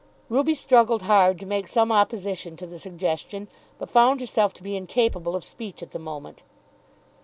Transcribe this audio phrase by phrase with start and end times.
[0.29, 4.75] Ruby struggled hard to make some opposition to the suggestion, but found herself to be
[4.75, 6.41] incapable of speech at the moment.